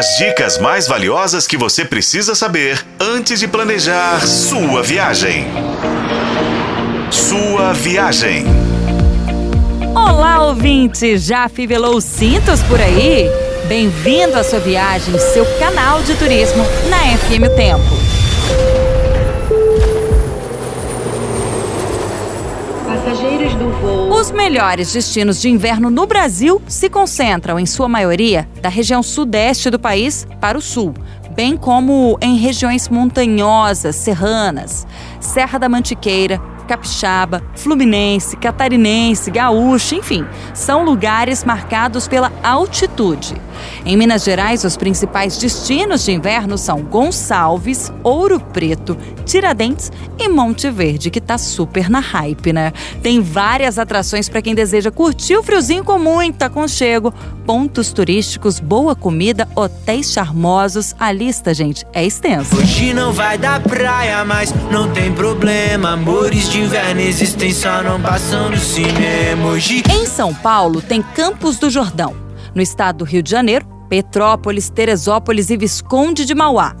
As 0.00 0.16
dicas 0.16 0.56
mais 0.56 0.88
valiosas 0.88 1.46
que 1.46 1.58
você 1.58 1.84
precisa 1.84 2.34
saber 2.34 2.82
antes 2.98 3.38
de 3.38 3.46
planejar 3.46 4.26
sua 4.26 4.82
viagem. 4.82 5.44
Sua 7.10 7.74
viagem. 7.74 8.46
Olá, 9.94 10.42
ouvinte! 10.44 11.18
Já 11.18 11.50
fivelou 11.50 11.98
os 11.98 12.04
cintos 12.04 12.62
por 12.62 12.80
aí? 12.80 13.28
Bem-vindo 13.68 14.38
à 14.38 14.42
sua 14.42 14.58
viagem, 14.58 15.18
seu 15.18 15.44
canal 15.58 16.02
de 16.02 16.14
turismo 16.14 16.64
na 16.88 16.96
FM 17.18 17.54
Tempo. 17.54 17.99
Melhores 24.40 24.94
destinos 24.94 25.38
de 25.38 25.50
inverno 25.50 25.90
no 25.90 26.06
Brasil 26.06 26.62
se 26.66 26.88
concentram, 26.88 27.60
em 27.60 27.66
sua 27.66 27.86
maioria, 27.90 28.48
da 28.62 28.70
região 28.70 29.02
sudeste 29.02 29.68
do 29.68 29.78
país 29.78 30.26
para 30.40 30.56
o 30.56 30.62
sul, 30.62 30.94
bem 31.32 31.58
como 31.58 32.16
em 32.22 32.38
regiões 32.38 32.88
montanhosas, 32.88 33.96
serranas, 33.96 34.86
Serra 35.20 35.58
da 35.58 35.68
Mantiqueira, 35.68 36.40
capixaba, 36.70 37.42
fluminense, 37.56 38.36
catarinense, 38.36 39.28
gaúcho, 39.28 39.96
enfim, 39.96 40.24
são 40.54 40.84
lugares 40.84 41.42
marcados 41.42 42.06
pela 42.06 42.30
altitude. 42.44 43.34
Em 43.84 43.96
Minas 43.96 44.24
Gerais, 44.24 44.64
os 44.64 44.76
principais 44.76 45.36
destinos 45.36 46.04
de 46.04 46.12
inverno 46.12 46.56
são 46.56 46.82
Gonçalves, 46.82 47.92
Ouro 48.02 48.40
Preto, 48.40 48.96
Tiradentes 49.24 49.90
e 50.18 50.28
Monte 50.28 50.70
Verde, 50.70 51.10
que 51.10 51.20
tá 51.20 51.38
super 51.38 51.88
na 51.90 52.00
hype, 52.00 52.52
né? 52.52 52.72
Tem 53.02 53.20
várias 53.20 53.78
atrações 53.78 54.28
para 54.28 54.42
quem 54.42 54.54
deseja 54.54 54.90
curtir 54.90 55.36
o 55.36 55.42
friozinho 55.42 55.84
com 55.84 55.98
muito 55.98 56.42
aconchego, 56.42 57.12
pontos 57.46 57.92
turísticos, 57.92 58.60
boa 58.60 58.94
comida, 58.94 59.48
hotéis 59.54 60.12
charmosos. 60.12 60.94
A 60.98 61.10
lista, 61.12 61.52
gente, 61.52 61.86
é 61.92 62.04
extensa. 62.04 62.54
Hoje 62.56 62.92
não 62.94 63.12
vai 63.12 63.36
dar 63.36 63.60
praia, 63.60 64.24
mas 64.24 64.54
não 64.70 64.90
tem 64.92 65.12
problema. 65.12 65.90
Amores 65.92 66.48
de 66.48 66.59
só 67.54 67.82
não 67.82 67.98
cinema. 68.58 69.48
Hoje 69.48 69.82
Em 69.90 70.04
São 70.04 70.34
Paulo, 70.34 70.82
tem 70.82 71.00
Campos 71.00 71.58
do 71.58 71.70
Jordão. 71.70 72.14
No 72.54 72.60
estado 72.60 72.98
do 72.98 73.04
Rio 73.04 73.22
de 73.22 73.30
Janeiro, 73.30 73.66
Petrópolis, 73.88 74.68
Teresópolis 74.68 75.48
e 75.48 75.56
Visconde 75.56 76.26
de 76.26 76.34
Mauá. 76.34 76.76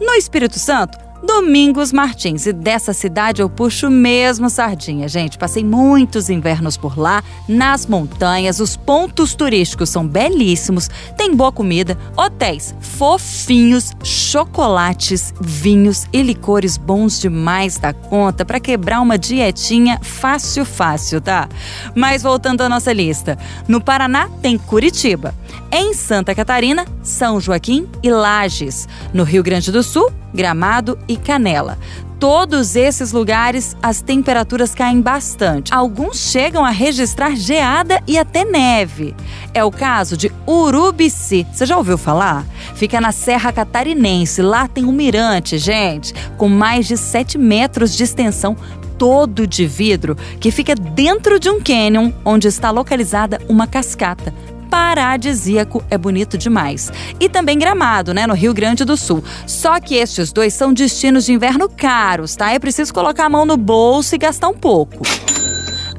No 0.00 0.12
Espírito 0.14 0.58
Santo, 0.58 0.98
Domingos 1.22 1.92
Martins. 1.92 2.46
E 2.46 2.52
dessa 2.52 2.92
cidade 2.92 3.40
eu 3.40 3.48
puxo 3.48 3.90
mesmo 3.90 4.50
sardinha, 4.50 5.08
gente. 5.08 5.38
Passei 5.38 5.64
muitos 5.64 6.28
invernos 6.28 6.76
por 6.76 6.98
lá, 6.98 7.22
nas 7.48 7.86
montanhas. 7.86 8.60
Os 8.60 8.76
pontos 8.76 9.34
turísticos 9.34 9.90
são 9.90 10.06
belíssimos, 10.06 10.90
tem 11.16 11.34
boa 11.34 11.52
comida, 11.52 11.96
hotéis 12.16 12.74
fofinhos, 12.80 13.92
chocolates, 14.02 15.32
vinhos 15.40 16.06
e 16.12 16.22
licores 16.22 16.76
bons 16.76 17.20
demais 17.20 17.78
da 17.78 17.92
conta 17.92 18.44
para 18.44 18.60
quebrar 18.60 19.00
uma 19.00 19.18
dietinha 19.18 19.98
fácil, 20.02 20.64
fácil, 20.64 21.20
tá? 21.20 21.48
Mas 21.94 22.22
voltando 22.22 22.60
à 22.60 22.68
nossa 22.68 22.92
lista. 22.92 23.38
No 23.66 23.80
Paraná 23.80 24.28
tem 24.40 24.58
Curitiba. 24.58 25.34
Em 25.70 25.94
Santa 25.94 26.34
Catarina, 26.34 26.84
São 27.02 27.40
Joaquim 27.40 27.88
e 28.02 28.10
Lages. 28.10 28.88
No 29.12 29.24
Rio 29.24 29.42
Grande 29.42 29.72
do 29.72 29.82
Sul, 29.82 30.12
Gramado 30.32 30.98
e 31.06 31.16
Canela. 31.16 31.78
Todos 32.22 32.76
esses 32.76 33.10
lugares 33.10 33.76
as 33.82 34.00
temperaturas 34.00 34.74
caem 34.74 35.00
bastante. 35.00 35.74
Alguns 35.74 36.30
chegam 36.30 36.64
a 36.64 36.70
registrar 36.70 37.34
geada 37.34 38.00
e 38.06 38.16
até 38.16 38.44
neve. 38.44 39.12
É 39.52 39.64
o 39.64 39.72
caso 39.72 40.16
de 40.16 40.30
Urubici. 40.46 41.44
Você 41.52 41.66
já 41.66 41.76
ouviu 41.76 41.98
falar? 41.98 42.46
Fica 42.76 43.00
na 43.00 43.10
Serra 43.10 43.52
Catarinense. 43.52 44.40
Lá 44.40 44.68
tem 44.68 44.84
um 44.84 44.92
mirante, 44.92 45.58
gente, 45.58 46.14
com 46.36 46.48
mais 46.48 46.86
de 46.86 46.96
7 46.96 47.36
metros 47.38 47.96
de 47.96 48.04
extensão 48.04 48.56
todo 48.96 49.48
de 49.48 49.66
vidro 49.66 50.16
que 50.38 50.52
fica 50.52 50.76
dentro 50.76 51.40
de 51.40 51.50
um 51.50 51.60
canyon 51.60 52.12
onde 52.24 52.46
está 52.46 52.70
localizada 52.70 53.40
uma 53.48 53.66
cascata 53.66 54.32
paradisíaco, 54.72 55.84
é 55.90 55.98
bonito 55.98 56.38
demais. 56.38 56.90
E 57.20 57.28
também 57.28 57.58
Gramado, 57.58 58.14
né, 58.14 58.26
no 58.26 58.32
Rio 58.32 58.54
Grande 58.54 58.86
do 58.86 58.96
Sul. 58.96 59.22
Só 59.46 59.78
que 59.78 59.96
estes 59.96 60.32
dois 60.32 60.54
são 60.54 60.72
destinos 60.72 61.26
de 61.26 61.32
inverno 61.34 61.68
caros, 61.68 62.34
tá? 62.34 62.50
É 62.52 62.58
preciso 62.58 62.94
colocar 62.94 63.26
a 63.26 63.28
mão 63.28 63.44
no 63.44 63.58
bolso 63.58 64.14
e 64.14 64.18
gastar 64.18 64.48
um 64.48 64.54
pouco. 64.54 65.02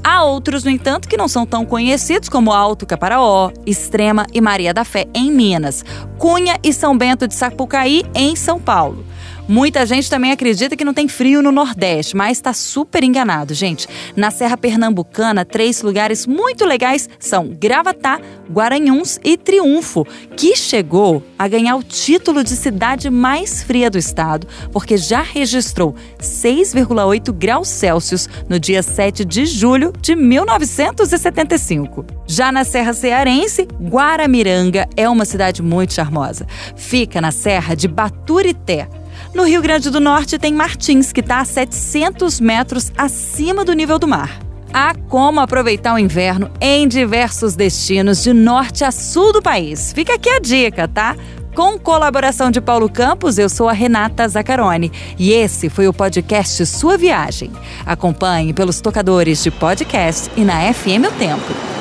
Há 0.04 0.24
outros, 0.24 0.64
no 0.64 0.72
entanto, 0.72 1.08
que 1.08 1.16
não 1.16 1.28
são 1.28 1.46
tão 1.46 1.64
conhecidos, 1.64 2.30
como 2.30 2.52
Alto 2.52 2.84
Caparaó, 2.88 3.52
Extrema 3.64 4.26
e 4.34 4.42
Maria 4.42 4.74
da 4.74 4.84
Fé, 4.84 5.06
em 5.14 5.32
Minas, 5.32 5.86
Cunha 6.18 6.58
e 6.64 6.74
São 6.74 6.98
Bento 6.98 7.28
de 7.28 7.36
Sapucaí, 7.36 8.04
em 8.16 8.36
São 8.36 8.60
Paulo. 8.60 9.06
Muita 9.48 9.86
gente 9.86 10.10
também 10.10 10.32
acredita 10.32 10.76
que 10.76 10.86
não 10.86 10.94
tem 10.94 11.10
frio 11.10 11.42
no 11.42 11.52
Nordeste, 11.52 12.16
mas 12.16 12.38
está 12.38 12.54
super 12.54 13.04
enganado, 13.04 13.54
gente. 13.54 13.90
Na 14.16 14.32
Serra 14.32 14.56
Pernambucana, 14.56 15.44
três 15.44 15.82
lugares 15.82 16.26
muito 16.26 16.66
legais 16.66 17.10
são 17.20 17.50
Gravatá, 17.50 18.22
Guaranhuns 18.50 19.20
e 19.22 19.36
Triunfo, 19.36 20.08
que 20.38 20.56
chegou 20.56 21.22
a 21.38 21.46
ganhar 21.50 21.76
o 21.76 21.84
título 21.84 22.42
de 22.42 22.52
cidade 22.52 23.10
mais 23.10 23.62
fria 23.62 23.90
do 23.90 23.98
estado, 23.98 24.48
porque 24.72 24.96
já 24.96 25.22
registrou 25.22 25.94
6,8 26.22 27.34
graus 27.34 27.68
Celsius 27.68 28.30
no 28.48 28.58
dia 28.58 28.82
7 28.82 29.26
de 29.26 29.46
julho 29.46 29.92
de 30.02 30.16
1975. 30.16 32.06
Já 32.26 32.50
na 32.50 32.64
Serra 32.64 32.94
Cearense, 32.94 33.68
Guaramiranga 33.82 34.88
é 34.96 35.10
uma 35.10 35.26
cidade 35.26 35.62
muito 35.62 35.94
charmosa. 35.94 36.48
Fica 36.78 37.20
na 37.20 37.32
Serra 37.32 37.76
de 37.76 37.90
Baturité. 37.90 38.88
No 39.34 39.44
Rio 39.44 39.62
Grande 39.62 39.90
do 39.90 40.00
Norte 40.00 40.38
tem 40.38 40.54
Martins, 40.54 41.12
que 41.12 41.20
está 41.20 41.40
a 41.40 41.46
700 41.46 42.40
metros 42.40 42.92
acima 42.98 43.66
do 43.66 43.74
nível 43.74 43.98
do 43.98 44.08
mar. 44.08 44.40
Há 44.74 44.96
como 45.08 45.40
aproveitar 45.40 45.94
o 45.94 46.00
inverno 46.00 46.50
em 46.60 46.88
diversos 46.88 47.56
destinos 47.56 48.24
de 48.24 48.34
norte 48.34 48.84
a 48.84 48.92
sul 48.92 49.32
do 49.32 49.42
país. 49.42 49.94
Fica 49.94 50.16
aqui 50.16 50.30
a 50.30 50.40
dica, 50.40 50.88
tá? 50.88 51.16
Com 51.54 51.78
colaboração 51.78 52.50
de 52.50 52.60
Paulo 52.60 52.90
Campos, 52.90 53.38
eu 53.38 53.48
sou 53.48 53.70
a 53.70 53.74
Renata 53.74 54.28
Zacarone 54.28 54.92
e 55.20 55.32
esse 55.32 55.70
foi 55.70 55.88
o 55.88 55.94
podcast 55.94 56.66
Sua 56.66 56.98
Viagem. 56.98 57.52
Acompanhe 57.86 58.54
pelos 58.54 58.82
tocadores 58.82 59.44
de 59.44 59.52
podcast 59.52 60.32
e 60.36 60.44
na 60.44 60.74
FM 60.74 61.06
O 61.08 61.12
Tempo. 61.12 61.73